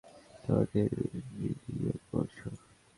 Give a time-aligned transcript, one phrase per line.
[0.43, 0.79] তোমাকে
[1.33, 2.45] ভিডিয়ো করছি!